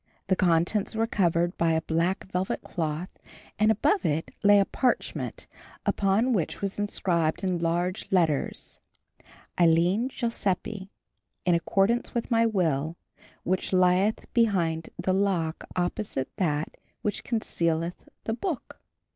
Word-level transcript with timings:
The 0.25 0.35
contents 0.35 0.95
were 0.95 1.05
covered 1.05 1.55
by 1.59 1.73
a 1.73 1.81
black 1.83 2.23
velvet 2.23 2.63
cloth, 2.63 3.11
and 3.59 3.69
above 3.69 4.03
it 4.03 4.31
lay 4.41 4.57
a 4.59 4.65
parchment 4.65 5.45
upon 5.85 6.33
which 6.33 6.59
was 6.59 6.79
inscribed 6.79 7.43
in 7.43 7.59
large 7.59 8.11
letters: 8.11 8.79
ALINE 9.59 10.07
GILLESPIE 10.07 10.89
IN 11.45 11.53
ACCORDANCE 11.53 12.15
WITH 12.15 12.31
MY 12.31 12.47
WILL, 12.47 12.97
WHICH 13.43 13.73
LIETH 13.73 14.25
BEHIND 14.33 14.89
THE 14.97 15.13
LOCK 15.13 15.65
OPPOSITE 15.75 16.31
THAT 16.37 16.77
WHICH 17.03 17.23
CONCEALETH 17.23 18.09
THE 18.23 18.33
BOOK. 18.33 18.81